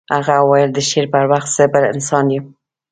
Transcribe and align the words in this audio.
هغه 0.15 0.35
وویل 0.41 0.69
د 0.73 0.79
شعر 0.89 1.05
پر 1.13 1.23
وخت 1.31 1.49
زه 1.57 1.63
بل 1.73 1.83
انسان 1.93 2.25
یم 2.35 2.45